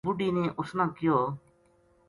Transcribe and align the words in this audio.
بُڈھی 0.05 0.27
نے 0.35 0.43
اس 0.59 0.69
نا 0.77 0.85
کہیو 0.95 1.17